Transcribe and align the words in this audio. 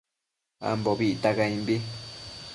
Ambobi 0.69 1.05
icta 1.13 1.31
caimbi 1.37 1.75